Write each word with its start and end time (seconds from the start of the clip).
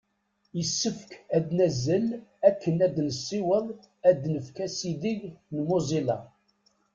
Issefk 0.61 1.09
ad 1.35 1.45
nazzel 1.57 2.07
akken 2.49 2.75
ad 2.85 2.95
nessiweḍ 3.07 3.65
ad 4.09 4.21
nfak 4.35 4.57
asideg 4.65 5.21
n 5.55 5.57
Mozilla. 5.67 6.17